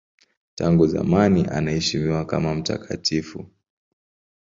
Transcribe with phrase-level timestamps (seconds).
[0.55, 3.49] Tangu zamani anaheshimiwa kama mtakatifu.